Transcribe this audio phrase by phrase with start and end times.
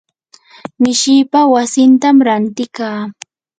[0.81, 3.01] mishipaa wasitam ranti kaa.